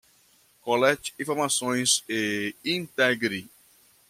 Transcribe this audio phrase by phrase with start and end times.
[0.63, 3.47] Colete informações e integre